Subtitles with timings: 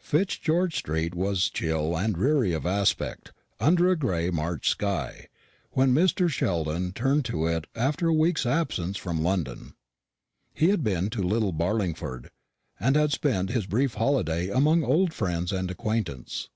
[0.00, 5.26] Fitzgeorge street was chill and dreary of aspect, under a gray March sky,
[5.72, 6.26] when Mr.
[6.30, 9.74] Sheldon returned to it after a week's absence from London.
[10.54, 12.30] He had been to Little Barlingford,
[12.80, 16.48] and had spent his brief holiday among old friends and acquaintance.